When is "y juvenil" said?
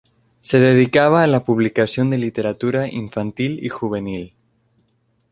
3.63-4.33